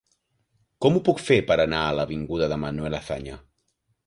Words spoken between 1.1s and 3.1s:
fer per anar a l'avinguda de Manuel